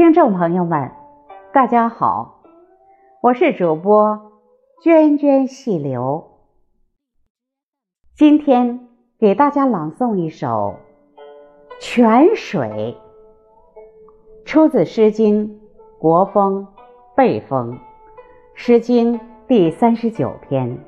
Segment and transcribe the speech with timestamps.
[0.00, 0.90] 听众朋友们，
[1.52, 2.40] 大家好，
[3.20, 4.32] 我是主播
[4.82, 6.38] 涓涓细流。
[8.16, 8.88] 今天
[9.18, 10.76] 给大家朗诵一首
[11.82, 12.96] 《泉水》，
[14.46, 15.48] 出自《诗经·
[15.98, 16.66] 国风·
[17.14, 17.72] 背风》，
[18.54, 20.78] 《诗经》第三十九篇。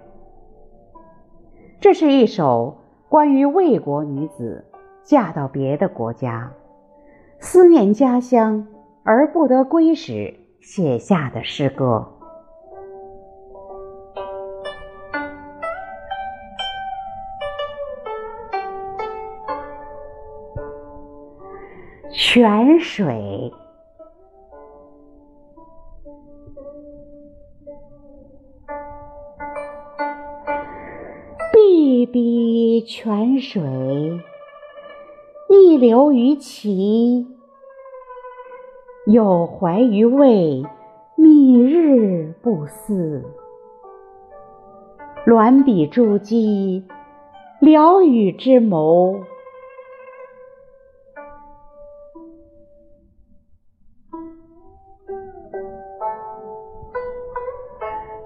[1.78, 2.78] 这是一首
[3.10, 4.64] 关于魏国女子
[5.04, 6.50] 嫁到别的国家，
[7.40, 8.66] 思念家乡。
[9.04, 12.08] 而不得归时写下的诗歌。
[22.14, 23.52] 泉水，
[31.52, 33.62] 碧碧泉水，
[35.50, 37.26] 一流于其。
[39.06, 40.62] 有怀于渭，
[41.16, 43.24] 密日不思。
[45.26, 46.84] 鸾比珠玑，
[47.60, 49.24] 聊与之谋。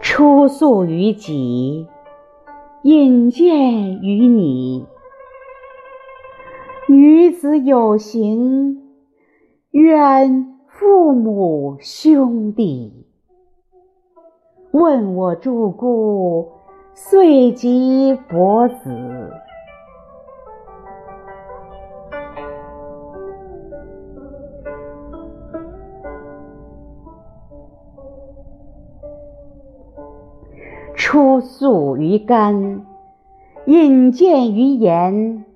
[0.02, 1.88] 出宿于己，
[2.82, 4.84] 引荐于你。
[6.86, 8.82] 女子有行，
[9.70, 10.55] 愿。
[10.78, 13.06] 父母兄弟
[14.72, 16.52] 问我诸故，
[16.92, 19.32] 遂及伯子。
[30.94, 32.84] 出宿于干，
[33.64, 35.46] 引荐于言，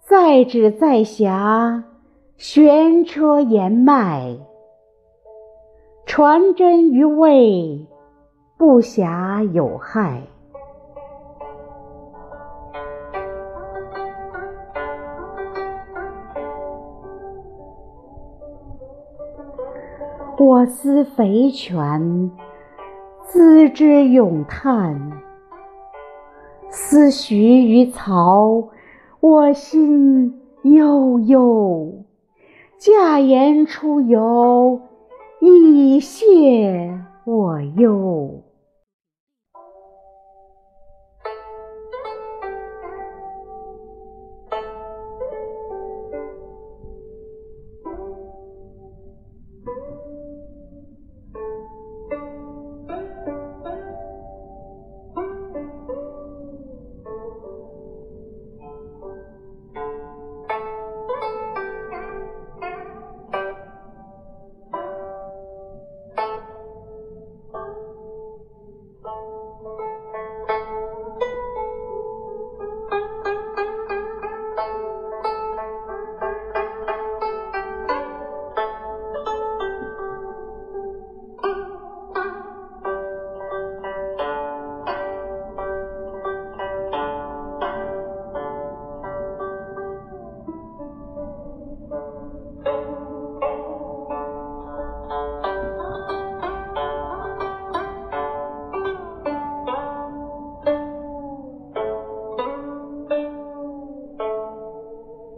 [0.00, 1.82] 在止在暇。
[2.36, 4.36] 悬车言迈，
[6.06, 7.86] 传真于魏，
[8.58, 10.22] 不暇有害。
[20.38, 22.32] 我思肥泉，
[23.22, 24.96] 资之咏叹；
[26.68, 28.68] 思徐于曹，
[29.20, 32.01] 我心悠悠。
[32.84, 34.80] 驾言出游，
[35.38, 38.42] 以谢我忧。
[69.02, 70.31] Música